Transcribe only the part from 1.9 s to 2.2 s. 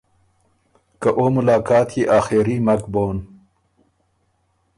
يې